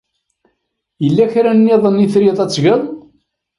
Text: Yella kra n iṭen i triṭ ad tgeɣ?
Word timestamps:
Yella 1.03 1.25
kra 1.33 1.51
n 1.53 1.71
iṭen 1.75 2.03
i 2.03 2.07
triṭ 2.13 2.37
ad 2.43 2.49
tgeɣ? 2.49 2.81